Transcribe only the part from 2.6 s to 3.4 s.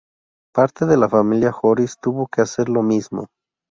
lo mismo.